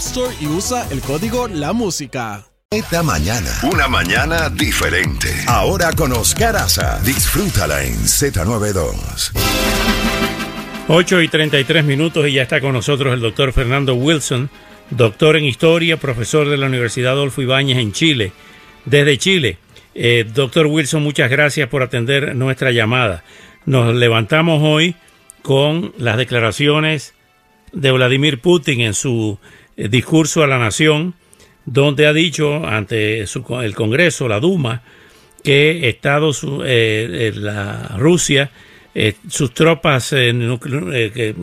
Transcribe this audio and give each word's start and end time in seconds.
Store 0.00 0.34
y 0.40 0.46
usa 0.46 0.88
el 0.90 1.02
código 1.02 1.46
La 1.46 1.74
Música. 1.74 2.46
Esta 2.70 3.02
mañana, 3.02 3.50
una 3.70 3.86
mañana 3.86 4.48
diferente. 4.48 5.28
Ahora 5.46 5.92
con 5.92 6.10
Oscar 6.12 6.56
Aza. 6.56 6.98
Disfrútala 7.04 7.84
en 7.84 7.92
Z92. 7.92 9.32
8 10.88 11.20
y 11.20 11.28
33 11.28 11.84
minutos 11.84 12.26
y 12.26 12.32
ya 12.32 12.42
está 12.42 12.62
con 12.62 12.72
nosotros 12.72 13.12
el 13.12 13.20
doctor 13.20 13.52
Fernando 13.52 13.94
Wilson, 13.94 14.48
doctor 14.88 15.36
en 15.36 15.44
historia, 15.44 15.98
profesor 15.98 16.48
de 16.48 16.56
la 16.56 16.66
Universidad 16.66 17.12
Adolfo 17.12 17.42
Ibáñez 17.42 17.76
en 17.76 17.92
Chile, 17.92 18.32
desde 18.86 19.18
Chile. 19.18 19.58
Eh, 19.94 20.24
doctor 20.32 20.64
Wilson, 20.64 21.02
muchas 21.02 21.30
gracias 21.30 21.68
por 21.68 21.82
atender 21.82 22.34
nuestra 22.34 22.70
llamada. 22.70 23.22
Nos 23.66 23.94
levantamos 23.94 24.62
hoy 24.62 24.94
con 25.42 25.92
las 25.98 26.16
declaraciones 26.16 27.12
de 27.72 27.92
Vladimir 27.92 28.40
Putin 28.40 28.80
en 28.80 28.94
su 28.94 29.38
discurso 29.88 30.42
a 30.42 30.46
la 30.46 30.58
nación, 30.58 31.14
donde 31.64 32.06
ha 32.06 32.12
dicho 32.12 32.66
ante 32.66 33.20
el 33.20 33.74
Congreso, 33.74 34.28
la 34.28 34.40
Duma, 34.40 34.82
que 35.42 35.88
Estados 35.88 36.46
eh, 36.64 37.32
la 37.34 37.96
Rusia, 37.96 38.50
eh, 38.94 39.14
sus 39.28 39.54
tropas 39.54 40.14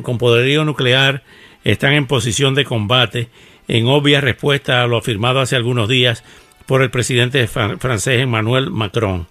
con 0.02 0.18
poderío 0.18 0.66
nuclear 0.66 1.24
están 1.64 1.94
en 1.94 2.06
posición 2.06 2.54
de 2.54 2.66
combate, 2.66 3.30
en 3.68 3.88
obvia 3.88 4.22
respuesta 4.22 4.84
a 4.84 4.88
lo 4.88 4.98
afirmado 4.98 5.40
hace 5.40 5.56
algunos 5.56 5.90
días 5.90 6.24
por 6.66 6.82
el 6.82 6.92
presidente 6.92 7.48
francés 7.48 8.22
Emmanuel 8.22 8.70
Macron. 8.70 9.28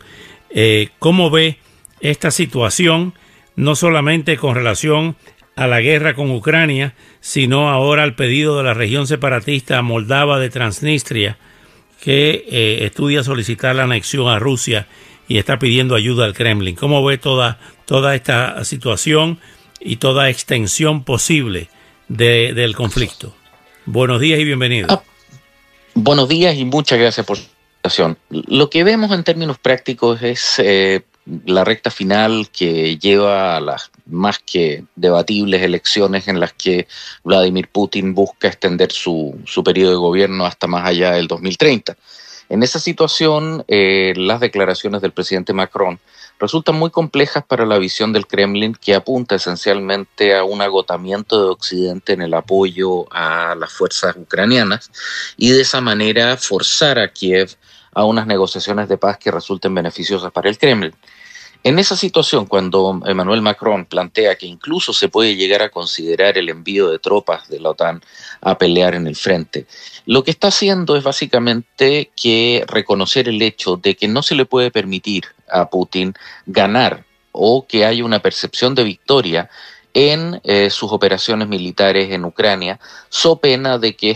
¿Cómo 0.99 1.31
ve 1.31 1.59
esta 2.01 2.31
situación, 2.31 3.15
no 3.57 3.75
solamente 3.75 4.37
con 4.37 4.55
relación 4.55 5.17
a 5.57 5.67
la 5.67 5.81
guerra 5.81 6.15
con 6.15 6.31
Ucrania, 6.31 6.95
sino 7.21 7.71
ahora 7.71 8.03
al 8.03 8.15
pedido 8.15 8.59
de 8.59 8.65
la 8.65 8.75
región 8.75 9.07
separatista 9.07 9.81
moldava 9.81 10.39
de 10.39 10.51
Transnistria, 10.51 11.39
que 12.01 12.47
eh, 12.51 12.85
estudia 12.85 13.25
solicitar 13.25 13.75
la 13.75 13.85
anexión 13.85 14.29
a 14.29 14.39
Rusia 14.39 14.87
y 15.27 15.39
está 15.39 15.59
pidiendo 15.59 15.95
ayuda 15.95 16.27
al 16.27 16.35
Kremlin. 16.35 16.77
¿Cómo 16.77 17.03
ve 17.03 17.17
toda, 17.17 17.59
toda 17.87 18.15
esta 18.15 18.63
situación 18.65 19.41
y 19.81 19.97
toda 19.97 20.29
extensión 20.29 21.05
posible 21.05 21.69
de, 22.09 22.53
del 22.53 22.77
conflicto? 22.77 23.35
Buenos 23.87 24.21
días 24.21 24.39
y 24.39 24.45
bienvenido. 24.45 24.89
Ah, 24.91 25.03
buenos 25.95 26.29
días 26.29 26.55
y 26.57 26.67
muchas 26.67 26.99
gracias 26.99 27.25
por 27.25 27.39
su 27.39 27.45
presentación. 27.81 28.19
Lo 28.29 28.69
que 28.69 28.85
vemos 28.85 29.11
en 29.11 29.25
términos 29.25 29.59
prácticos 29.59 30.23
es 30.23 30.59
eh, 30.59 31.01
la 31.47 31.65
recta 31.65 31.91
final 31.91 32.51
que 32.53 32.99
lleva 32.99 33.57
a 33.57 33.61
las 33.61 33.91
más 34.07 34.39
que 34.39 34.85
debatibles 34.95 35.63
elecciones 35.63 36.29
en 36.29 36.41
las 36.41 36.53
que 36.53 36.87
Vladimir 37.25 37.69
Putin 37.69 38.15
busca 38.15 38.49
extender 38.49 38.93
su, 38.93 39.39
su 39.47 39.63
periodo 39.65 39.91
de 39.91 39.97
gobierno 39.97 40.47
hasta 40.47 40.67
más 40.67 40.87
allá 40.87 41.13
del 41.13 41.27
2030. 41.29 41.97
En 42.49 42.63
esa 42.63 42.79
situación, 42.79 43.65
eh, 43.67 44.13
las 44.17 44.39
declaraciones 44.39 45.03
del 45.03 45.11
presidente 45.11 45.53
Macron 45.53 45.99
resultan 46.39 46.77
muy 46.77 46.91
complejas 46.91 47.45
para 47.45 47.67
la 47.67 47.79
visión 47.79 48.13
del 48.13 48.29
Kremlin, 48.29 48.75
que 48.75 48.95
apunta 48.95 49.35
esencialmente 49.35 50.37
a 50.37 50.45
un 50.45 50.63
agotamiento 50.63 51.43
de 51.43 51.51
Occidente 51.51 52.13
en 52.13 52.23
el 52.23 52.35
apoyo 52.35 53.13
a 53.13 53.57
las 53.57 53.73
fuerzas 53.73 54.15
ucranianas 54.17 54.93
y 55.37 55.51
de 55.51 55.63
esa 55.63 55.81
manera 55.81 56.37
forzar 56.37 57.01
a 57.01 57.13
Kiev 57.13 57.57
a 57.93 58.05
unas 58.05 58.27
negociaciones 58.27 58.89
de 58.89 58.99
paz 58.99 59.19
que 59.19 59.33
resulten 59.33 59.75
beneficiosas 59.75 60.31
para 60.31 60.49
el 60.49 60.59
Kremlin. 60.59 60.95
En 61.67 61.81
esa 61.81 61.97
situación, 61.97 62.47
cuando 62.47 63.01
Emmanuel 63.07 63.43
Macron 63.43 63.87
plantea 63.87 64.37
que 64.37 64.47
incluso 64.47 64.93
se 64.93 65.09
puede 65.09 65.35
llegar 65.35 65.63
a 65.63 65.69
considerar 65.69 66.39
el 66.39 66.49
envío 66.49 66.91
de 66.91 67.01
tropas 67.01 67.49
de 67.49 67.59
la 67.59 67.71
OTAN 67.71 68.05
a 68.41 68.57
pelear 68.57 68.95
en 68.95 69.09
el 69.09 69.17
frente, 69.17 69.67
lo 70.05 70.23
que 70.23 70.31
está 70.31 70.47
haciendo 70.47 70.95
es 70.95 71.03
básicamente 71.03 72.13
que 72.15 72.65
reconocer 72.69 73.29
el 73.29 73.43
hecho 73.43 73.75
de 73.75 73.97
que 73.97 74.07
no 74.07 74.23
se 74.23 74.37
le 74.37 74.47
puede 74.47 74.71
permitir 74.71 75.25
a 75.51 75.69
Putin 75.69 76.15
ganar 76.47 77.05
o 77.33 77.67
que 77.67 77.85
haya 77.85 78.05
una 78.05 78.21
percepción 78.21 78.77
de 78.77 78.85
victoria 78.85 79.51
en 79.93 80.41
eh, 80.45 80.71
sus 80.71 80.93
operaciones 80.93 81.49
militares 81.49 82.13
en 82.13 82.27
Ucrania, 82.27 82.79
so 83.09 83.41
pena 83.41 83.79
de 83.79 83.97
que 83.97 84.11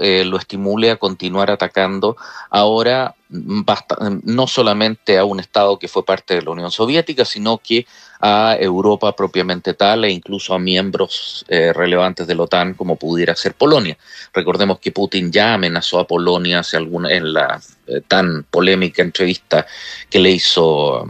eh, 0.00 0.24
lo 0.24 0.38
estimule 0.38 0.90
a 0.90 0.96
continuar 0.96 1.50
atacando 1.50 2.16
ahora 2.50 3.14
mm, 3.28 3.60
mm, 3.60 4.20
no 4.24 4.46
solamente 4.46 5.18
a 5.18 5.24
un 5.24 5.40
Estado 5.40 5.78
que 5.78 5.88
fue 5.88 6.04
parte 6.04 6.34
de 6.34 6.42
la 6.42 6.50
Unión 6.52 6.70
Soviética, 6.70 7.24
sino 7.24 7.58
que 7.58 7.86
a 8.20 8.56
Europa 8.58 9.14
propiamente 9.14 9.74
tal 9.74 10.04
e 10.04 10.10
incluso 10.10 10.54
a 10.54 10.58
miembros 10.58 11.44
eh, 11.48 11.72
relevantes 11.72 12.26
de 12.26 12.34
la 12.34 12.44
OTAN 12.44 12.74
como 12.74 12.96
pudiera 12.96 13.36
ser 13.36 13.54
Polonia. 13.54 13.96
Recordemos 14.32 14.78
que 14.78 14.90
Putin 14.90 15.30
ya 15.30 15.54
amenazó 15.54 16.00
a 16.00 16.06
Polonia 16.06 16.60
hace 16.60 16.76
alguna, 16.76 17.12
en 17.12 17.32
la 17.32 17.60
eh, 17.86 18.00
tan 18.08 18.44
polémica 18.50 19.02
entrevista 19.02 19.66
que 20.08 20.18
le 20.18 20.30
hizo 20.30 21.06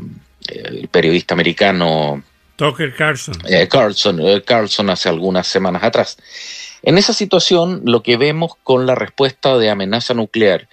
el 0.48 0.88
periodista 0.88 1.34
americano 1.34 2.22
Tucker 2.56 2.92
Carlson. 2.96 3.34
Carlson, 3.70 4.20
Carlson 4.44 4.90
hace 4.90 5.08
algunas 5.08 5.46
semanas 5.46 5.84
atrás. 5.84 6.18
En 6.82 6.98
esa 6.98 7.12
situación, 7.12 7.82
lo 7.84 8.02
que 8.02 8.16
vemos 8.16 8.52
con 8.62 8.86
la 8.86 8.94
respuesta 8.94 9.58
de 9.58 9.70
amenaza 9.70 10.14
nuclear, 10.14 10.68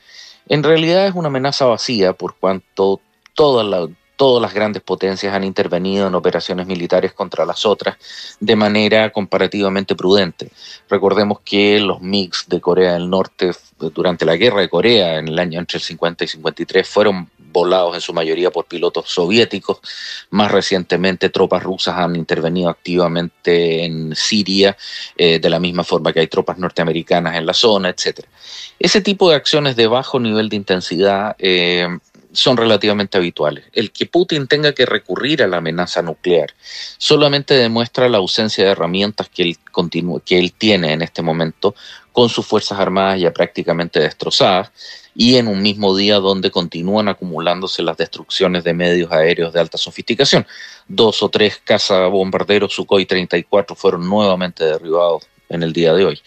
en 0.48 0.64
realidad 0.64 1.08
es 1.08 1.16
una 1.16 1.28
amenaza 1.28 1.66
vacía 1.66 2.14
por 2.14 2.36
cuanto 2.36 3.02
todas 3.34 3.66
las 4.42 4.54
grandes 4.54 4.84
potencias 4.84 5.34
han 5.34 5.44
intervenido 5.44 6.08
en 6.08 6.16
operaciones 6.16 6.68
militares 6.68 7.14
contra 7.14 7.46
las 7.46 7.66
otras 7.66 7.98
de 8.40 8.56
manera 8.56 9.12
comparativamente 9.12 9.96
prudente. 9.96 10.52
Recordemos 10.88 11.40
que 11.44 11.80
los 11.80 12.02
MiGs 12.02 12.48
de 12.48 12.62
Corea 12.62 12.94
del 12.94 13.10
Norte 13.10 13.52
durante 13.80 14.26
la 14.26 14.36
guerra 14.36 14.62
de 14.62 14.70
Corea 14.70 15.18
en 15.18 15.30
el 15.30 15.40
año 15.40 15.60
entre 15.60 15.80
el 15.80 15.84
50 15.84 16.24
y 16.24 16.28
53 16.28 16.88
fueron 16.88 17.30
volados 17.56 17.96
en 17.96 18.02
su 18.02 18.14
mayoría 18.14 18.52
por 18.52 18.66
pilotos 18.66 19.10
soviéticos. 19.10 19.80
Más 20.30 20.52
recientemente, 20.52 21.30
tropas 21.30 21.64
rusas 21.64 21.96
han 21.98 22.16
intervenido 22.16 22.70
activamente 22.70 23.86
en 23.86 24.14
Siria, 24.16 24.78
eh, 25.18 25.40
de 25.40 25.50
la 25.50 25.60
misma 25.60 25.84
forma 25.84 26.12
que 26.12 26.20
hay 26.20 26.28
tropas 26.28 26.58
norteamericanas 26.58 27.36
en 27.36 27.46
la 27.46 27.54
zona, 27.54 27.90
etc. 27.90 28.26
Ese 28.78 29.02
tipo 29.02 29.30
de 29.30 29.38
acciones 29.38 29.76
de 29.76 29.88
bajo 29.88 30.20
nivel 30.20 30.50
de 30.50 30.58
intensidad 30.58 31.36
eh, 31.40 31.88
son 32.34 32.58
relativamente 32.58 33.18
habituales. 33.18 33.64
El 33.72 33.92
que 33.92 34.06
Putin 34.06 34.48
tenga 34.48 34.74
que 34.74 34.86
recurrir 34.86 35.42
a 35.42 35.48
la 35.48 35.58
amenaza 35.58 36.02
nuclear 36.02 36.54
solamente 36.98 37.54
demuestra 37.54 38.10
la 38.10 38.18
ausencia 38.18 38.66
de 38.66 38.72
herramientas 38.72 39.30
que 39.30 39.44
él, 39.44 39.58
que 40.26 40.38
él 40.38 40.52
tiene 40.52 40.92
en 40.92 41.02
este 41.02 41.22
momento 41.22 41.76
con 42.16 42.30
sus 42.30 42.46
Fuerzas 42.46 42.80
Armadas 42.80 43.20
ya 43.20 43.34
prácticamente 43.34 44.00
destrozadas 44.00 44.72
y 45.14 45.36
en 45.36 45.50
un 45.50 45.62
mismo 45.62 45.94
día 45.98 46.16
donde 46.16 46.50
continúan 46.50 47.10
acumulándose 47.10 47.84
las 47.84 47.98
destrucciones 47.98 48.64
de 48.64 48.74
medios 48.74 49.12
aéreos 49.12 49.52
de 49.52 49.60
alta 49.60 49.78
sofisticación. 49.78 50.48
Dos 50.88 51.22
o 51.22 51.28
tres 51.28 51.62
cazabombarderos 51.62 52.74
Sukhoi 52.74 53.06
34 53.06 53.76
fueron 53.76 54.08
nuevamente 54.08 54.64
derribados 54.64 55.28
en 55.50 55.62
el 55.62 55.74
día 55.74 55.94
de 55.94 56.06
hoy. 56.06 56.22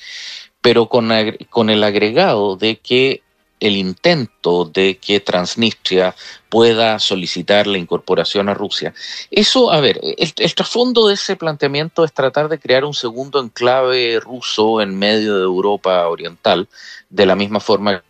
Pero 0.61 0.91
con, 0.91 1.11
con 1.49 1.71
el 1.71 1.83
agregado 1.83 2.57
de 2.57 2.77
que 2.77 3.23
el 3.61 3.77
intento 3.77 4.65
de 4.65 4.99
que 4.99 5.21
Transnistria 5.21 6.15
pueda 6.49 6.99
solicitar 6.99 7.67
la 7.67 7.79
incorporación 7.79 8.49
a 8.49 8.55
Rusia. 8.55 8.95
Eso, 9.31 9.71
a 9.71 9.81
ver, 9.81 10.01
el, 10.03 10.55
trasfondo 10.55 11.09
de 11.09 11.15
ese 11.15 11.37
planteamiento 11.37 12.05
es 12.05 12.13
tratar 12.13 12.49
de 12.49 12.59
crear 12.59 12.85
un 12.85 12.95
segundo 12.95 13.41
enclave 13.41 14.21
ruso 14.21 14.81
en 14.81 14.99
medio 14.99 15.37
de 15.37 15.45
Europa 15.45 16.07
Oriental, 16.09 16.69
de 17.11 17.27
la 17.27 17.37
misma 17.37 17.61
forma 17.61 18.03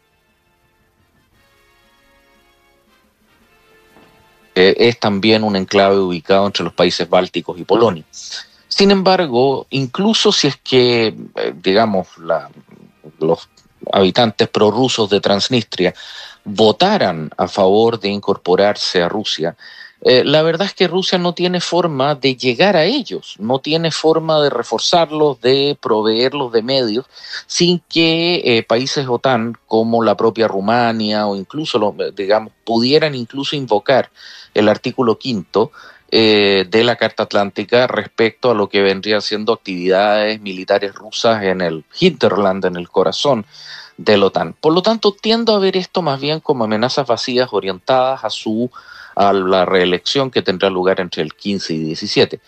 es 4.60 4.98
también 4.98 5.44
un 5.44 5.54
enclave 5.54 5.98
ubicado 5.98 6.46
entre 6.46 6.64
los 6.64 6.72
países 6.72 7.08
bálticos 7.08 7.58
y 7.58 7.64
Polonia. 7.64 8.04
Sin 8.68 8.90
embargo, 8.90 9.66
incluso 9.70 10.32
si 10.32 10.48
es 10.48 10.56
que, 10.56 11.14
eh, 11.36 11.54
digamos, 11.62 12.08
los 13.18 13.48
habitantes 13.92 14.48
prorrusos 14.48 15.08
de 15.10 15.20
Transnistria 15.20 15.94
votaran 16.44 17.30
a 17.36 17.48
favor 17.48 18.00
de 18.00 18.08
incorporarse 18.08 19.02
a 19.02 19.08
Rusia, 19.08 19.56
eh, 20.00 20.22
la 20.24 20.42
verdad 20.42 20.68
es 20.68 20.74
que 20.74 20.86
Rusia 20.86 21.18
no 21.18 21.34
tiene 21.34 21.60
forma 21.60 22.14
de 22.14 22.36
llegar 22.36 22.76
a 22.76 22.84
ellos, 22.84 23.34
no 23.38 23.58
tiene 23.58 23.90
forma 23.90 24.40
de 24.40 24.48
reforzarlos, 24.48 25.40
de 25.40 25.76
proveerlos 25.80 26.52
de 26.52 26.62
medios, 26.62 27.06
sin 27.46 27.80
que 27.88 28.42
eh, 28.44 28.62
países 28.62 29.08
OTAN 29.08 29.58
como 29.66 30.04
la 30.04 30.16
propia 30.16 30.46
Rumania 30.46 31.26
o 31.26 31.34
incluso, 31.34 31.94
digamos, 32.14 32.52
pudieran 32.64 33.16
incluso 33.16 33.56
invocar 33.56 34.10
el 34.54 34.68
artículo 34.68 35.18
quinto 35.18 35.72
eh, 36.10 36.66
de 36.68 36.84
la 36.84 36.96
Carta 36.96 37.24
Atlántica 37.24 37.86
respecto 37.86 38.50
a 38.50 38.54
lo 38.54 38.68
que 38.68 38.82
vendrían 38.82 39.20
siendo 39.20 39.52
actividades 39.52 40.40
militares 40.40 40.94
rusas 40.94 41.42
en 41.42 41.60
el 41.60 41.84
hinterland, 42.00 42.64
en 42.64 42.76
el 42.76 42.88
corazón 42.88 43.44
de 43.98 44.16
la 44.16 44.26
OTAN. 44.26 44.54
Por 44.54 44.72
lo 44.72 44.82
tanto, 44.82 45.12
tiendo 45.12 45.54
a 45.54 45.58
ver 45.58 45.76
esto 45.76 46.00
más 46.02 46.20
bien 46.20 46.40
como 46.40 46.64
amenazas 46.64 47.06
vacías 47.06 47.48
orientadas 47.52 48.24
a 48.24 48.30
su 48.30 48.70
a 49.16 49.32
la 49.32 49.64
reelección 49.64 50.30
que 50.30 50.42
tendrá 50.42 50.70
lugar 50.70 51.00
entre 51.00 51.22
el 51.22 51.34
15 51.34 51.74
y 51.74 51.78
17. 51.78 52.40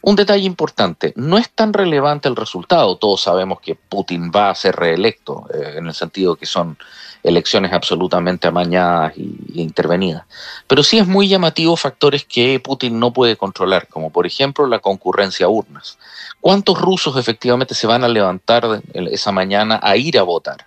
Un 0.00 0.16
detalle 0.16 0.44
importante, 0.44 1.12
no 1.16 1.38
es 1.38 1.50
tan 1.50 1.72
relevante 1.72 2.28
el 2.28 2.36
resultado, 2.36 2.96
todos 2.96 3.20
sabemos 3.20 3.60
que 3.60 3.74
Putin 3.74 4.30
va 4.34 4.50
a 4.50 4.54
ser 4.54 4.76
reelecto, 4.76 5.46
eh, 5.52 5.74
en 5.76 5.86
el 5.86 5.94
sentido 5.94 6.36
que 6.36 6.46
son 6.46 6.78
elecciones 7.22 7.72
absolutamente 7.72 8.48
amañadas 8.48 9.12
e 9.16 9.28
intervenidas, 9.54 10.24
pero 10.66 10.82
sí 10.82 10.98
es 10.98 11.06
muy 11.06 11.28
llamativo 11.28 11.76
factores 11.76 12.24
que 12.24 12.58
Putin 12.58 12.98
no 12.98 13.12
puede 13.12 13.36
controlar, 13.36 13.86
como 13.88 14.10
por 14.10 14.26
ejemplo 14.26 14.66
la 14.66 14.80
concurrencia 14.80 15.46
a 15.46 15.48
urnas. 15.48 15.98
¿Cuántos 16.40 16.80
rusos 16.80 17.16
efectivamente 17.16 17.74
se 17.74 17.86
van 17.86 18.02
a 18.02 18.08
levantar 18.08 18.82
esa 18.94 19.30
mañana 19.30 19.78
a 19.82 19.96
ir 19.96 20.18
a 20.18 20.22
votar? 20.22 20.66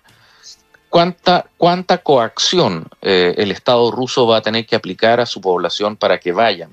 cuánta, 0.96 1.46
cuánta 1.58 1.98
coacción 1.98 2.88
eh, 3.02 3.34
el 3.36 3.50
Estado 3.50 3.90
ruso 3.90 4.26
va 4.26 4.38
a 4.38 4.40
tener 4.40 4.64
que 4.64 4.76
aplicar 4.76 5.20
a 5.20 5.26
su 5.26 5.42
población 5.42 5.96
para 5.96 6.18
que 6.18 6.32
vayan, 6.32 6.72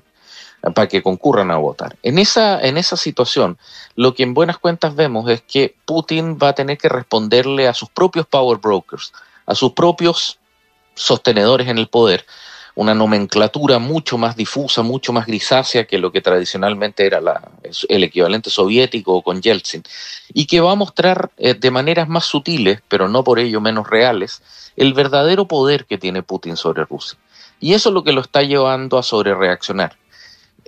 para 0.72 0.88
que 0.88 1.02
concurran 1.02 1.50
a 1.50 1.56
votar. 1.56 1.96
En 2.02 2.18
esa, 2.18 2.60
en 2.60 2.78
esa 2.78 2.96
situación, 2.96 3.58
lo 3.96 4.14
que 4.14 4.22
en 4.22 4.34
buenas 4.34 4.58
cuentas 4.58 4.94
vemos 4.94 5.28
es 5.28 5.42
que 5.42 5.74
Putin 5.84 6.38
va 6.42 6.48
a 6.48 6.54
tener 6.54 6.78
que 6.78 6.88
responderle 6.88 7.68
a 7.68 7.74
sus 7.74 7.90
propios 7.90 8.26
power 8.26 8.58
brokers, 8.58 9.12
a 9.46 9.54
sus 9.54 9.72
propios 9.72 10.38
sostenedores 10.94 11.68
en 11.68 11.78
el 11.78 11.88
poder, 11.88 12.24
una 12.76 12.94
nomenclatura 12.94 13.78
mucho 13.78 14.18
más 14.18 14.36
difusa, 14.36 14.82
mucho 14.82 15.12
más 15.12 15.26
grisácea 15.26 15.86
que 15.86 15.98
lo 15.98 16.10
que 16.10 16.20
tradicionalmente 16.20 17.06
era 17.06 17.20
la, 17.20 17.50
el 17.88 18.02
equivalente 18.02 18.50
soviético 18.50 19.22
con 19.22 19.40
Yeltsin, 19.40 19.84
y 20.32 20.46
que 20.46 20.60
va 20.60 20.72
a 20.72 20.76
mostrar 20.76 21.30
eh, 21.36 21.54
de 21.54 21.70
maneras 21.70 22.08
más 22.08 22.24
sutiles, 22.24 22.80
pero 22.88 23.08
no 23.08 23.22
por 23.22 23.38
ello 23.38 23.60
menos 23.60 23.88
reales, 23.88 24.42
el 24.76 24.92
verdadero 24.92 25.46
poder 25.46 25.84
que 25.84 25.98
tiene 25.98 26.22
Putin 26.22 26.56
sobre 26.56 26.84
Rusia. 26.84 27.18
Y 27.60 27.74
eso 27.74 27.90
es 27.90 27.94
lo 27.94 28.02
que 28.02 28.12
lo 28.12 28.20
está 28.20 28.42
llevando 28.42 28.98
a 28.98 29.02
sobrereaccionar. 29.02 29.96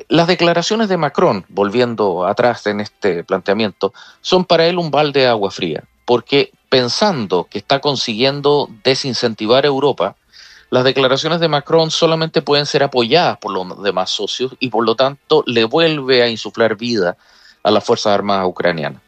Las 0.08 0.26
declaraciones 0.26 0.88
de 0.88 0.96
Macron, 0.96 1.44
volviendo 1.48 2.26
atrás 2.26 2.66
en 2.66 2.80
este 2.80 3.24
planteamiento, 3.24 3.92
son 4.20 4.44
para 4.44 4.66
él 4.66 4.78
un 4.78 4.90
balde 4.90 5.20
de 5.20 5.26
agua 5.26 5.50
fría, 5.50 5.84
porque 6.04 6.52
pensando 6.68 7.48
que 7.50 7.58
está 7.58 7.80
consiguiendo 7.80 8.68
desincentivar 8.84 9.64
a 9.64 9.68
Europa, 9.68 10.16
las 10.70 10.84
declaraciones 10.84 11.40
de 11.40 11.48
Macron 11.48 11.90
solamente 11.90 12.42
pueden 12.42 12.66
ser 12.66 12.82
apoyadas 12.82 13.38
por 13.38 13.52
los 13.52 13.82
demás 13.82 14.10
socios 14.10 14.54
y 14.58 14.68
por 14.68 14.84
lo 14.84 14.96
tanto 14.96 15.44
le 15.46 15.64
vuelve 15.64 16.22
a 16.22 16.28
insuflar 16.28 16.76
vida 16.76 17.16
a 17.62 17.70
las 17.70 17.84
Fuerzas 17.84 18.12
Armadas 18.12 18.46
ucranianas. 18.46 19.00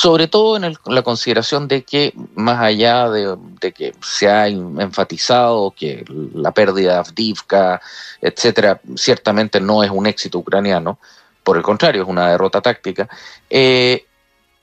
Sobre 0.00 0.28
todo 0.28 0.56
en 0.56 0.78
la 0.86 1.02
consideración 1.02 1.68
de 1.68 1.82
que, 1.82 2.14
más 2.34 2.58
allá 2.58 3.10
de, 3.10 3.36
que 3.70 3.92
se 4.00 4.30
ha 4.30 4.48
enfatizado 4.48 5.74
que 5.76 6.06
la 6.32 6.52
pérdida 6.52 6.94
de 6.94 6.98
Avdivka, 7.00 7.82
etcétera, 8.22 8.80
ciertamente 8.96 9.60
no 9.60 9.84
es 9.84 9.90
un 9.90 10.06
éxito 10.06 10.38
ucraniano, 10.38 10.98
por 11.44 11.58
el 11.58 11.62
contrario, 11.62 12.00
es 12.00 12.08
una 12.08 12.30
derrota 12.30 12.62
táctica, 12.62 13.10
eh, 13.50 14.06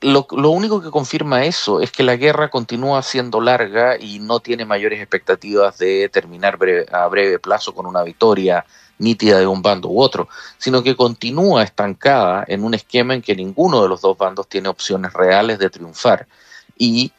lo, 0.02 0.26
único 0.50 0.82
que 0.82 0.90
confirma 0.90 1.46
eso 1.46 1.82
es 1.82 1.92
que 1.92 2.02
la 2.02 2.16
guerra 2.16 2.50
continúa 2.50 3.04
siendo 3.04 3.40
larga 3.40 3.96
y 4.00 4.18
no 4.18 4.40
tiene 4.40 4.66
mayores 4.66 5.00
expectativas 5.00 5.78
de 5.78 6.10
terminar 6.10 6.58
a 6.92 7.08
breve 7.10 7.38
plazo 7.38 7.76
con 7.76 7.86
una 7.86 8.02
victoria 8.02 8.66
nítida 8.98 9.40
de 9.40 9.48
un 9.48 9.62
bando 9.62 9.90
u 9.90 10.02
otro, 10.02 10.28
sino 10.58 10.84
que 10.84 10.96
continúa 10.96 11.64
estancada 11.64 12.44
en 12.48 12.64
un 12.64 12.74
esquema 12.74 13.14
en 13.14 13.22
que 13.22 13.36
ninguno 13.36 13.82
de 13.82 13.90
los 13.90 14.02
dos 14.02 14.18
bandos 14.18 14.48
tiene 14.48 14.70
opciones 14.70 15.14
reales 15.14 15.60
de 15.60 15.70
triunfar 15.70 16.28
y 16.78 17.12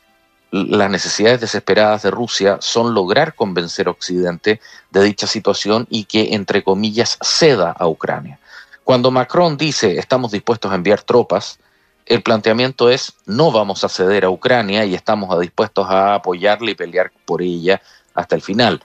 las 0.51 0.91
necesidades 0.91 1.41
desesperadas 1.41 2.03
de 2.03 2.11
Rusia 2.11 2.57
son 2.61 2.95
lograr 2.95 3.35
convencer 3.35 3.87
a 3.87 3.91
Occidente 3.91 4.61
de 4.91 5.05
dicha 5.05 5.27
situación 5.27 5.87
y 5.91 6.05
que, 6.05 6.35
entre 6.35 6.63
comillas, 6.63 7.19
ceda 7.23 7.73
a 7.79 7.87
Ucrania. 7.87 8.39
Cuando 8.83 9.11
Macron 9.11 9.59
dice 9.59 9.99
estamos 9.99 10.33
dispuestos 10.33 10.73
a 10.73 10.75
enviar 10.75 11.03
tropas, 11.03 11.59
el 12.07 12.23
planteamiento 12.23 12.89
es 12.89 13.13
no 13.27 13.53
vamos 13.53 13.85
a 13.85 13.91
ceder 13.91 14.25
a 14.25 14.31
Ucrania 14.31 14.87
y 14.87 14.95
estamos 14.95 15.39
dispuestos 15.39 15.87
a 15.91 16.15
apoyarla 16.15 16.71
y 16.71 16.75
pelear 16.75 17.13
por 17.27 17.43
ella 17.43 17.83
hasta 18.15 18.35
el 18.35 18.41
final. 18.41 18.83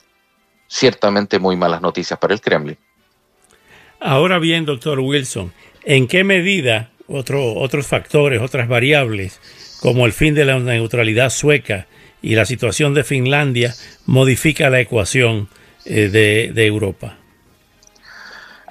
Ciertamente 0.68 1.39
muy 1.39 1.56
malas 1.56 1.81
noticias 1.81 2.19
para 2.19 2.33
el 2.33 2.42
Kremlin. 2.42 2.77
Ahora 4.00 4.39
bien, 4.39 4.65
doctor 4.65 5.00
Wilson, 5.00 5.54
¿en 5.83 6.07
qué 6.07 6.24
medida 6.24 6.92
otros 7.07 7.88
factores, 7.88 8.42
otras 8.42 8.68
variables, 8.68 9.39
como 9.81 10.06
el 10.06 10.13
fin 10.13 10.33
de 10.33 10.45
la 10.45 10.60
neutralidad 10.60 11.30
sueca 11.30 11.88
y 12.21 12.36
la 12.36 12.45
situación 12.45 12.94
de 12.94 13.04
Finlandia, 13.04 13.74
modifica 14.06 14.69
la 14.69 14.80
ecuación 14.80 15.50
eh, 15.86 16.10
de 16.10 16.65
Europa? 16.65 17.18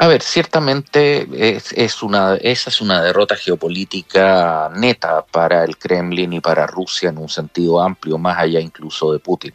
A 0.02 0.08
ver, 0.08 0.20
ciertamente 0.20 1.28
es, 1.76 2.02
una, 2.02 2.34
esa 2.34 2.70
es 2.70 2.80
una 2.80 3.00
derrota 3.00 3.36
geopolítica 3.36 4.68
neta 4.74 5.24
para 5.24 5.62
el 5.62 5.78
Kremlin 5.78 6.32
y 6.32 6.40
para 6.40 6.66
Rusia 6.66 7.10
en 7.10 7.18
un 7.18 7.28
sentido 7.28 7.80
amplio, 7.80 8.18
más 8.18 8.36
allá 8.36 8.58
incluso 8.58 9.12
de 9.12 9.20
Putin. 9.20 9.54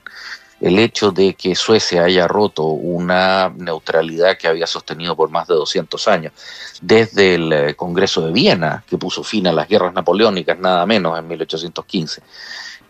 El 0.60 0.80
hecho 0.80 1.12
de 1.12 1.36
que 1.36 1.56
Suecia 1.56 2.04
haya 2.04 2.28
roto 2.28 2.64
una 2.64 3.50
neutralidad 3.56 4.38
que 4.38 4.48
había 4.48 4.66
sostenido 4.66 5.16
por 5.16 5.30
más 5.30 5.48
de 5.48 5.54
200 5.54 6.08
años, 6.08 6.34
desde 6.82 7.36
el 7.36 7.54
eh, 7.54 7.76
Congreso 7.76 8.26
de 8.26 8.32
Viena, 8.32 8.84
que 8.88 8.98
puso 8.98 9.24
fin 9.24 9.48
a 9.48 9.54
las 9.54 9.68
guerras 9.68 9.94
napoleónicas, 9.94 10.58
nada 10.58 10.86
menos 10.86 11.18
en 11.18 11.28
1815, 11.28 12.22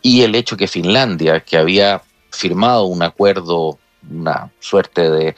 y 0.01 0.21
el 0.21 0.35
hecho 0.35 0.55
que 0.55 0.67
Finlandia, 0.67 1.41
que 1.41 1.57
había 1.57 2.01
firmado 2.31 2.85
un 2.85 3.03
acuerdo 3.03 3.77
una 4.09 4.51
suerte 4.59 5.09
de, 5.09 5.35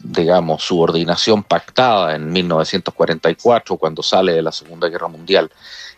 digamos, 0.00 0.62
subordinación 0.62 1.42
pactada 1.42 2.14
en 2.14 2.30
1944, 2.30 3.76
cuando 3.76 4.02
sale 4.02 4.32
de 4.32 4.42
la 4.42 4.52
Segunda 4.52 4.88
Guerra 4.88 5.08
Mundial, 5.08 5.50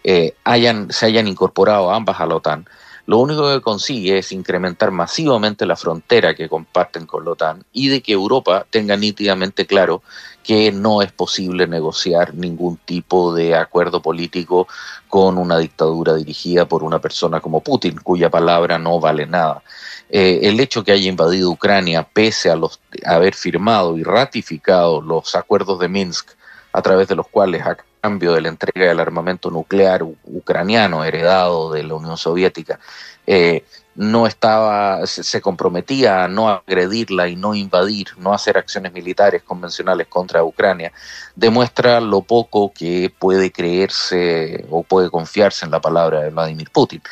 eh, 0.05 0.35
hayan, 0.45 0.93
se 0.93 1.07
hayan 1.07 1.29
incorporado 1.29 1.91
ambas 1.91 2.21
a 2.21 2.27
la 2.27 2.37
OTAN, 2.37 2.67
lo 3.07 3.19
único 3.19 3.53
que 3.53 3.61
consigue 3.61 4.19
es 4.19 4.31
incrementar 4.31 4.93
masivamente 4.93 5.67
la 5.67 5.77
frontera 5.77 6.35
que 6.35 6.49
comparten 6.49 7.05
con 7.07 7.25
la 7.25 7.33
OTAN 7.33 7.65
y 7.73 7.89
de 7.89 8.01
que 8.01 8.13
Europa 8.13 8.65
tenga 8.71 8.97
nítidamente 8.97 9.67
claro 9.67 10.03
que 10.45 10.71
no 10.71 11.03
es 11.03 11.11
posible 11.13 11.67
negociar 11.67 12.35
ningún 12.35 12.77
tipo 12.77 13.35
de 13.35 13.57
acuerdo 13.57 14.01
político 14.01 14.69
con 15.09 15.39
una 15.39 15.59
dictadura 15.59 16.15
dirigida 16.15 16.67
por 16.67 16.85
una 16.85 17.01
persona 17.01 17.41
como 17.41 17.61
Putin, 17.61 17.97
cuya 17.97 18.31
palabra 18.31 18.79
no 18.79 19.01
vale 19.01 19.27
nada. 19.27 19.63
Eh, 20.09 20.41
el 20.43 20.61
hecho 20.61 20.85
que 20.85 20.93
haya 20.93 21.09
invadido 21.09 21.51
Ucrania, 21.51 22.07
pese 22.13 22.51
a, 22.51 22.57
los, 22.57 22.81
haber 23.05 23.35
firmado 23.35 23.97
y 23.97 24.03
ratificado 24.03 25.01
los 25.01 25.35
acuerdos 25.35 25.79
de 25.81 25.89
Minsk, 25.89 26.31
a 26.73 26.83
través 26.83 27.09
de 27.09 27.17
los 27.17 27.29
cuales, 27.29 27.63
cambio 28.03 28.33
de 28.33 28.41
la 28.41 28.49
entrega 28.49 28.89
del 28.89 28.99
armamento 28.99 29.49
nuclear 29.49 30.03
ucraniano 30.03 31.05
heredado 31.05 31.73
de 31.73 31.85
la 31.85 31.95
Unión 31.95 32.19
Soviética, 32.19 32.81
eh, 33.27 33.65
no 33.95 34.27
estaba, 34.27 35.07
se 35.07 35.41
comprometía 35.41 36.25
a 36.25 36.29
no 36.29 36.49
agredirla 36.49 37.29
y 37.29 37.37
no 37.37 37.55
invadir, 37.55 38.09
no 38.17 38.33
hacer 38.33 38.59
acciones 38.59 38.93
militares 38.93 39.43
convencionales 39.43 40.09
contra 40.09 40.43
Ucrania, 40.43 40.93
demuestra 41.37 42.01
lo 42.01 42.23
poco 42.23 42.73
que 42.73 43.13
puede 43.17 43.53
creerse 43.53 44.67
o 44.71 44.83
puede 44.83 45.09
confiarse 45.09 45.65
en 45.65 45.71
la 45.71 45.81
palabra 45.81 46.23
de 46.23 46.31
Vladimir 46.31 46.71
Putin. 46.71 47.03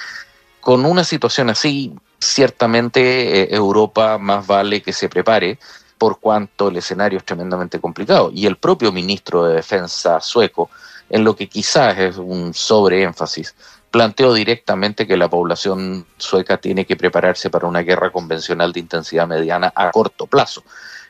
Con 0.61 0.85
una 0.85 1.05
situación 1.05 1.51
así, 1.51 1.95
ciertamente 2.19 3.43
eh, 3.43 3.49
Europa 3.55 4.19
más 4.19 4.47
vale 4.47 4.83
que 4.83 4.93
se 4.93 5.09
prepare 5.09 5.59
por 6.01 6.19
cuanto 6.19 6.69
el 6.69 6.79
escenario 6.79 7.19
es 7.19 7.27
tremendamente 7.27 7.79
complicado. 7.79 8.31
Y 8.33 8.47
el 8.47 8.57
propio 8.57 8.91
ministro 8.91 9.45
de 9.45 9.57
Defensa 9.57 10.19
sueco, 10.19 10.71
en 11.11 11.25
lo 11.25 11.37
que 11.37 11.47
quizás 11.47 11.99
es 11.99 12.17
un 12.17 12.55
sobreénfasis, 12.55 13.55
planteó 13.91 14.33
directamente 14.33 15.07
que 15.07 15.19
la 15.19 15.29
población 15.29 16.07
sueca 16.17 16.57
tiene 16.57 16.87
que 16.87 16.97
prepararse 16.97 17.51
para 17.51 17.67
una 17.67 17.81
guerra 17.81 18.11
convencional 18.11 18.73
de 18.73 18.81
intensidad 18.81 19.29
mediana 19.29 19.75
a 19.77 19.91
corto 19.91 20.27
plazo. 20.27 20.65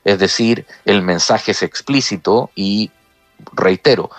Es 0.04 0.18
decir, 0.18 0.66
el 0.84 1.02
mensaje 1.02 1.52
es 1.52 1.62
explícito 1.62 2.50
y, 2.56 2.90
reitero, 3.52 4.10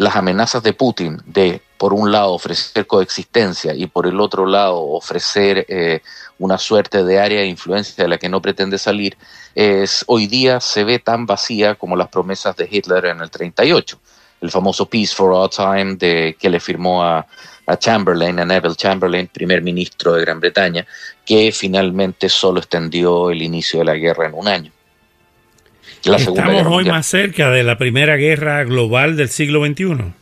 las 0.00 0.16
amenazas 0.16 0.62
de 0.62 0.72
Putin 0.72 1.20
de, 1.26 1.60
por 1.76 1.92
un 1.92 2.10
lado, 2.10 2.32
ofrecer 2.32 2.86
coexistencia 2.86 3.74
y 3.74 3.86
por 3.86 4.06
el 4.06 4.18
otro 4.18 4.46
lado, 4.46 4.80
ofrecer 4.80 5.66
eh, 5.68 6.00
una 6.38 6.56
suerte 6.56 7.04
de 7.04 7.20
área 7.20 7.40
de 7.40 7.48
influencia 7.48 8.02
de 8.02 8.08
la 8.08 8.16
que 8.16 8.30
no 8.30 8.40
pretende 8.40 8.78
salir, 8.78 9.18
es, 9.54 10.02
hoy 10.06 10.26
día 10.26 10.58
se 10.58 10.84
ve 10.84 11.00
tan 11.00 11.26
vacía 11.26 11.74
como 11.74 11.96
las 11.96 12.08
promesas 12.08 12.56
de 12.56 12.66
Hitler 12.70 13.04
en 13.04 13.20
el 13.20 13.30
38. 13.30 14.00
El 14.40 14.50
famoso 14.50 14.86
Peace 14.86 15.14
for 15.14 15.34
All 15.34 15.50
Time 15.50 15.96
de, 15.96 16.34
que 16.40 16.48
le 16.48 16.60
firmó 16.60 17.04
a, 17.04 17.26
a 17.66 17.78
Chamberlain, 17.78 18.40
a 18.40 18.46
Neville 18.46 18.76
Chamberlain, 18.76 19.26
primer 19.26 19.60
ministro 19.60 20.14
de 20.14 20.22
Gran 20.22 20.40
Bretaña, 20.40 20.86
que 21.26 21.52
finalmente 21.52 22.30
solo 22.30 22.60
extendió 22.60 23.28
el 23.30 23.42
inicio 23.42 23.80
de 23.80 23.84
la 23.84 23.96
guerra 23.96 24.28
en 24.28 24.32
un 24.32 24.48
año. 24.48 24.72
La 26.04 26.16
Estamos 26.16 26.66
hoy 26.66 26.86
más 26.86 27.06
cerca 27.06 27.50
de 27.50 27.62
la 27.62 27.76
primera 27.76 28.16
guerra 28.16 28.64
global 28.64 29.16
del 29.16 29.28
siglo 29.28 29.64
XXI. 29.66 30.14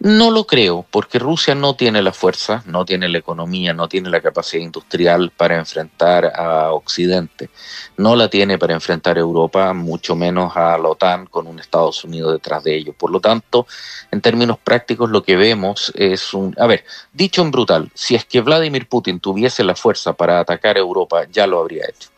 No 0.00 0.30
lo 0.30 0.46
creo, 0.46 0.86
porque 0.90 1.18
Rusia 1.18 1.54
no 1.54 1.74
tiene 1.74 2.00
la 2.00 2.12
fuerza, 2.12 2.62
no 2.66 2.84
tiene 2.84 3.08
la 3.08 3.18
economía, 3.18 3.74
no 3.74 3.88
tiene 3.88 4.08
la 4.08 4.20
capacidad 4.20 4.62
industrial 4.62 5.32
para 5.36 5.58
enfrentar 5.58 6.32
a 6.34 6.70
Occidente, 6.70 7.50
no 7.96 8.14
la 8.14 8.30
tiene 8.30 8.58
para 8.58 8.74
enfrentar 8.74 9.16
a 9.16 9.20
Europa, 9.20 9.72
mucho 9.74 10.14
menos 10.14 10.56
a 10.56 10.78
la 10.78 10.88
OTAN 10.88 11.26
con 11.26 11.48
un 11.48 11.58
Estados 11.58 12.04
Unidos 12.04 12.32
detrás 12.32 12.62
de 12.62 12.76
ellos. 12.76 12.94
Por 12.96 13.10
lo 13.10 13.20
tanto, 13.20 13.66
en 14.10 14.20
términos 14.20 14.56
prácticos, 14.62 15.10
lo 15.10 15.24
que 15.24 15.36
vemos 15.36 15.92
es 15.96 16.32
un... 16.32 16.54
A 16.58 16.66
ver, 16.66 16.84
dicho 17.12 17.42
en 17.42 17.50
brutal, 17.50 17.90
si 17.92 18.14
es 18.14 18.24
que 18.24 18.40
Vladimir 18.40 18.88
Putin 18.88 19.18
tuviese 19.18 19.64
la 19.64 19.74
fuerza 19.74 20.12
para 20.12 20.38
atacar 20.38 20.76
a 20.76 20.80
Europa, 20.80 21.24
ya 21.30 21.46
lo 21.46 21.58
habría 21.58 21.84
hecho. 21.84 22.08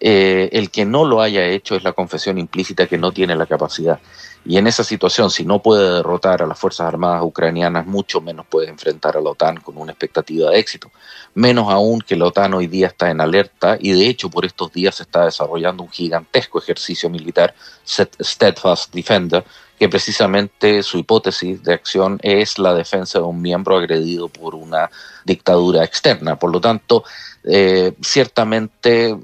Eh, 0.00 0.50
el 0.52 0.70
que 0.70 0.84
no 0.84 1.04
lo 1.04 1.22
haya 1.22 1.46
hecho 1.46 1.76
es 1.76 1.84
la 1.84 1.92
confesión 1.92 2.38
implícita 2.38 2.86
que 2.86 2.98
no 2.98 3.12
tiene 3.12 3.36
la 3.36 3.46
capacidad. 3.46 4.00
Y 4.46 4.58
en 4.58 4.66
esa 4.66 4.84
situación, 4.84 5.30
si 5.30 5.44
no 5.46 5.62
puede 5.62 5.90
derrotar 5.90 6.42
a 6.42 6.46
las 6.46 6.58
Fuerzas 6.58 6.86
Armadas 6.86 7.22
ucranianas, 7.22 7.86
mucho 7.86 8.20
menos 8.20 8.44
puede 8.46 8.68
enfrentar 8.68 9.16
a 9.16 9.20
la 9.20 9.30
OTAN 9.30 9.56
con 9.56 9.78
una 9.78 9.92
expectativa 9.92 10.50
de 10.50 10.58
éxito. 10.58 10.90
Menos 11.34 11.70
aún 11.70 12.00
que 12.00 12.16
la 12.16 12.26
OTAN 12.26 12.52
hoy 12.52 12.66
día 12.66 12.88
está 12.88 13.10
en 13.10 13.22
alerta 13.22 13.78
y 13.80 13.92
de 13.92 14.06
hecho 14.06 14.28
por 14.28 14.44
estos 14.44 14.70
días 14.70 14.96
se 14.96 15.04
está 15.04 15.24
desarrollando 15.24 15.82
un 15.82 15.90
gigantesco 15.90 16.58
ejercicio 16.58 17.08
militar, 17.08 17.54
Steadfast 17.86 18.92
Defender, 18.92 19.44
que 19.78 19.88
precisamente 19.88 20.82
su 20.82 20.98
hipótesis 20.98 21.62
de 21.62 21.72
acción 21.72 22.18
es 22.22 22.58
la 22.58 22.74
defensa 22.74 23.20
de 23.20 23.24
un 23.24 23.40
miembro 23.40 23.78
agredido 23.78 24.28
por 24.28 24.54
una 24.54 24.90
dictadura 25.24 25.82
externa. 25.84 26.36
Por 26.36 26.52
lo 26.52 26.60
tanto, 26.60 27.04
eh, 27.44 27.94
ciertamente 28.02 29.16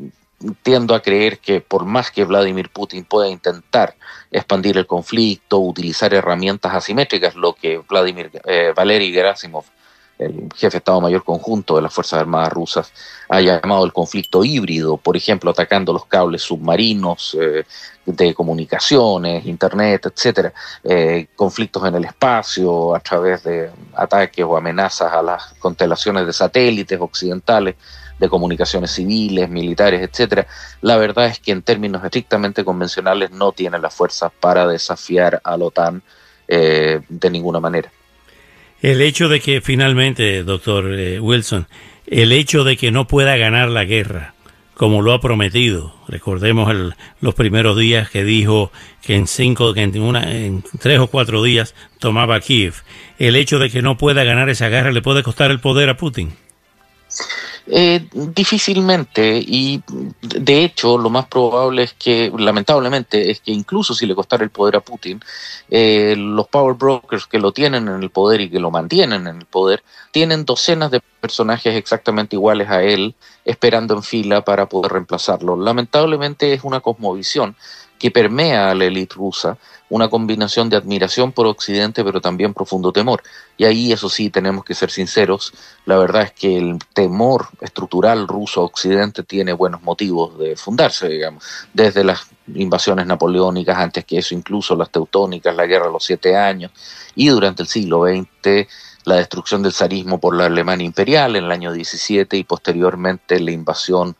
tiendo 0.62 0.94
a 0.94 1.02
creer 1.02 1.38
que 1.38 1.60
por 1.60 1.84
más 1.84 2.10
que 2.10 2.24
Vladimir 2.24 2.70
Putin 2.70 3.04
pueda 3.04 3.28
intentar 3.28 3.94
expandir 4.30 4.78
el 4.78 4.86
conflicto, 4.86 5.58
utilizar 5.58 6.14
herramientas 6.14 6.74
asimétricas, 6.74 7.34
lo 7.34 7.54
que 7.54 7.78
Vladimir 7.78 8.30
eh, 8.46 8.72
Valery 8.74 9.12
Gerasimov, 9.12 9.64
el 10.18 10.48
jefe 10.54 10.72
de 10.72 10.78
Estado 10.78 11.00
Mayor 11.00 11.24
Conjunto 11.24 11.76
de 11.76 11.82
las 11.82 11.94
Fuerzas 11.94 12.20
Armadas 12.20 12.52
rusas, 12.52 12.92
ha 13.28 13.40
llamado 13.40 13.84
el 13.84 13.92
conflicto 13.92 14.44
híbrido, 14.44 14.98
por 14.98 15.16
ejemplo, 15.16 15.50
atacando 15.50 15.92
los 15.92 16.04
cables 16.06 16.42
submarinos 16.42 17.36
eh, 17.40 17.64
de 18.04 18.34
comunicaciones, 18.34 19.46
internet, 19.46 20.06
etcétera, 20.06 20.52
eh, 20.84 21.28
conflictos 21.34 21.86
en 21.86 21.94
el 21.94 22.04
espacio 22.04 22.94
a 22.94 23.00
través 23.00 23.44
de 23.44 23.70
ataques 23.94 24.44
o 24.44 24.56
amenazas 24.56 25.12
a 25.12 25.22
las 25.22 25.54
constelaciones 25.58 26.26
de 26.26 26.32
satélites 26.32 27.00
occidentales 27.00 27.76
de 28.20 28.28
comunicaciones 28.28 28.90
civiles, 28.92 29.48
militares, 29.48 30.02
etcétera, 30.02 30.46
la 30.82 30.96
verdad 30.98 31.26
es 31.26 31.40
que 31.40 31.52
en 31.52 31.62
términos 31.62 32.04
estrictamente 32.04 32.64
convencionales 32.64 33.30
no 33.30 33.52
tiene 33.52 33.78
la 33.78 33.90
fuerza 33.90 34.28
para 34.28 34.66
desafiar 34.66 35.40
a 35.42 35.56
la 35.56 35.64
OTAN 35.64 36.02
eh, 36.46 37.00
de 37.08 37.30
ninguna 37.30 37.60
manera. 37.60 37.90
El 38.82 39.00
hecho 39.00 39.28
de 39.28 39.40
que 39.40 39.60
finalmente, 39.60 40.42
doctor 40.44 40.92
eh, 40.92 41.18
Wilson, 41.18 41.66
el 42.06 42.32
hecho 42.32 42.62
de 42.62 42.76
que 42.76 42.90
no 42.90 43.06
pueda 43.06 43.36
ganar 43.36 43.68
la 43.68 43.84
guerra, 43.84 44.34
como 44.74 45.02
lo 45.02 45.12
ha 45.12 45.20
prometido, 45.20 45.94
recordemos 46.08 46.74
los 47.20 47.34
primeros 47.34 47.76
días 47.78 48.10
que 48.10 48.24
dijo 48.24 48.70
que 49.02 49.16
en 49.16 49.26
cinco, 49.26 49.74
que 49.74 49.82
en, 49.82 50.00
una, 50.00 50.30
en 50.34 50.62
tres 50.80 50.98
o 50.98 51.06
cuatro 51.06 51.42
días 51.42 51.74
tomaba 51.98 52.40
Kiev, 52.40 52.74
el 53.18 53.36
hecho 53.36 53.58
de 53.58 53.70
que 53.70 53.82
no 53.82 53.96
pueda 53.96 54.24
ganar 54.24 54.48
esa 54.48 54.68
guerra 54.68 54.92
le 54.92 55.02
puede 55.02 55.22
costar 55.22 55.50
el 55.50 55.60
poder 55.60 55.88
a 55.88 55.96
Putin. 55.96 56.32
Eh, 57.66 58.08
difícilmente 58.12 59.38
y 59.38 59.82
de 60.20 60.64
hecho 60.64 60.96
lo 60.96 61.10
más 61.10 61.26
probable 61.26 61.82
es 61.82 61.94
que 61.94 62.32
lamentablemente 62.36 63.30
es 63.30 63.40
que 63.40 63.52
incluso 63.52 63.94
si 63.94 64.06
le 64.06 64.14
costara 64.14 64.42
el 64.42 64.50
poder 64.50 64.76
a 64.76 64.80
Putin 64.80 65.20
eh, 65.68 66.14
los 66.16 66.48
power 66.48 66.74
brokers 66.74 67.26
que 67.26 67.38
lo 67.38 67.52
tienen 67.52 67.86
en 67.86 68.02
el 68.02 68.10
poder 68.10 68.40
y 68.40 68.50
que 68.50 68.58
lo 68.58 68.70
mantienen 68.70 69.26
en 69.26 69.36
el 69.36 69.44
poder 69.44 69.84
tienen 70.10 70.44
docenas 70.44 70.90
de 70.90 71.00
personajes 71.20 71.74
exactamente 71.74 72.34
iguales 72.34 72.68
a 72.70 72.82
él 72.82 73.14
esperando 73.44 73.94
en 73.94 74.02
fila 74.02 74.42
para 74.42 74.66
poder 74.66 74.92
reemplazarlo. 74.92 75.56
Lamentablemente 75.56 76.52
es 76.52 76.64
una 76.64 76.80
cosmovisión 76.80 77.56
que 77.98 78.10
permea 78.10 78.70
a 78.70 78.74
la 78.74 78.86
élite 78.86 79.14
rusa 79.14 79.58
una 79.90 80.08
combinación 80.08 80.70
de 80.70 80.76
admiración 80.76 81.32
por 81.32 81.46
Occidente, 81.46 82.02
pero 82.02 82.20
también 82.20 82.54
profundo 82.54 82.92
temor. 82.92 83.22
Y 83.58 83.64
ahí, 83.64 83.92
eso 83.92 84.08
sí, 84.08 84.30
tenemos 84.30 84.64
que 84.64 84.74
ser 84.74 84.90
sinceros, 84.90 85.52
la 85.84 85.98
verdad 85.98 86.22
es 86.22 86.32
que 86.32 86.56
el 86.56 86.78
temor 86.94 87.48
estructural 87.60 88.26
ruso 88.26 88.62
a 88.62 88.64
Occidente 88.64 89.22
tiene 89.24 89.52
buenos 89.52 89.82
motivos 89.82 90.38
de 90.38 90.56
fundarse, 90.56 91.08
digamos, 91.08 91.44
desde 91.74 92.04
las 92.04 92.28
invasiones 92.54 93.06
napoleónicas, 93.06 93.76
antes 93.76 94.04
que 94.04 94.18
eso 94.18 94.34
incluso 94.34 94.74
las 94.74 94.90
teutónicas, 94.90 95.54
la 95.54 95.66
guerra 95.66 95.86
de 95.86 95.92
los 95.92 96.04
siete 96.04 96.36
años, 96.36 96.72
y 97.14 97.28
durante 97.28 97.62
el 97.62 97.68
siglo 97.68 98.04
XX 98.06 98.66
la 99.04 99.16
destrucción 99.16 99.62
del 99.62 99.72
zarismo 99.72 100.20
por 100.20 100.36
la 100.36 100.46
Alemania 100.46 100.84
imperial 100.84 101.36
en 101.36 101.44
el 101.44 101.50
año 101.50 101.72
17 101.72 102.36
y 102.36 102.44
posteriormente 102.44 103.40
la 103.40 103.50
invasión 103.50 104.14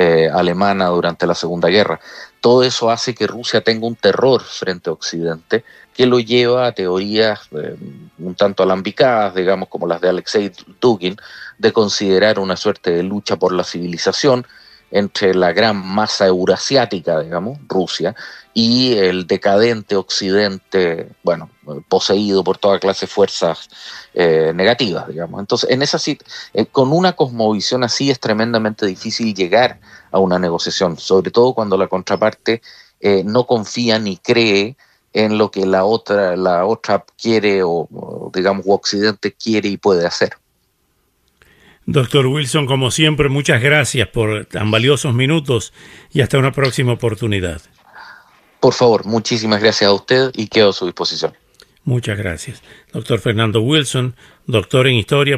eh, 0.00 0.30
alemana 0.32 0.86
durante 0.86 1.26
la 1.26 1.34
Segunda 1.34 1.68
Guerra. 1.68 1.98
Todo 2.40 2.62
eso 2.62 2.88
hace 2.88 3.16
que 3.16 3.26
Rusia 3.26 3.62
tenga 3.62 3.84
un 3.84 3.96
terror 3.96 4.40
frente 4.40 4.90
a 4.90 4.92
Occidente 4.92 5.64
que 5.92 6.06
lo 6.06 6.20
lleva 6.20 6.68
a 6.68 6.72
teorías 6.72 7.40
eh, 7.50 7.74
un 8.18 8.36
tanto 8.36 8.62
alambicadas, 8.62 9.34
digamos, 9.34 9.68
como 9.68 9.88
las 9.88 10.00
de 10.00 10.08
Alexei 10.08 10.52
Dugin, 10.80 11.16
de 11.58 11.72
considerar 11.72 12.38
una 12.38 12.54
suerte 12.54 12.92
de 12.92 13.02
lucha 13.02 13.34
por 13.34 13.52
la 13.52 13.64
civilización 13.64 14.46
entre 14.90 15.34
la 15.34 15.52
gran 15.52 15.76
masa 15.76 16.26
eurasiática, 16.26 17.20
digamos, 17.20 17.58
Rusia, 17.68 18.14
y 18.54 18.96
el 18.96 19.26
decadente 19.26 19.94
occidente, 19.94 21.10
bueno, 21.22 21.50
poseído 21.88 22.42
por 22.42 22.58
toda 22.58 22.80
clase 22.80 23.06
de 23.06 23.12
fuerzas 23.12 23.68
eh, 24.14 24.52
negativas, 24.54 25.06
digamos. 25.08 25.40
Entonces, 25.40 25.70
en 25.70 25.82
esa 25.82 25.98
eh, 26.54 26.66
con 26.66 26.92
una 26.92 27.12
cosmovisión 27.12 27.84
así 27.84 28.10
es 28.10 28.18
tremendamente 28.18 28.86
difícil 28.86 29.34
llegar 29.34 29.78
a 30.10 30.18
una 30.18 30.38
negociación, 30.38 30.96
sobre 30.98 31.30
todo 31.30 31.54
cuando 31.54 31.76
la 31.76 31.86
contraparte 31.86 32.62
eh, 33.00 33.22
no 33.24 33.46
confía 33.46 33.98
ni 33.98 34.16
cree 34.16 34.76
en 35.12 35.38
lo 35.38 35.50
que 35.50 35.66
la 35.66 35.84
otra, 35.84 36.36
la 36.36 36.66
otra 36.66 37.04
quiere 37.20 37.62
o, 37.62 38.30
digamos, 38.34 38.64
Occidente 38.68 39.32
quiere 39.32 39.68
y 39.68 39.76
puede 39.76 40.06
hacer. 40.06 40.32
Doctor 41.90 42.26
Wilson, 42.26 42.66
como 42.66 42.90
siempre, 42.90 43.30
muchas 43.30 43.62
gracias 43.62 44.06
por 44.08 44.44
tan 44.44 44.70
valiosos 44.70 45.14
minutos 45.14 45.72
y 46.12 46.20
hasta 46.20 46.36
una 46.36 46.52
próxima 46.52 46.92
oportunidad. 46.92 47.62
Por 48.60 48.74
favor, 48.74 49.06
muchísimas 49.06 49.62
gracias 49.62 49.88
a 49.88 49.94
usted 49.94 50.30
y 50.34 50.48
quedo 50.48 50.68
a 50.68 50.72
su 50.74 50.84
disposición. 50.84 51.32
Muchas 51.84 52.18
gracias. 52.18 52.62
Doctor 52.92 53.20
Fernando 53.20 53.62
Wilson, 53.62 54.14
doctor 54.46 54.86
en 54.86 54.96
historia. 54.96 55.36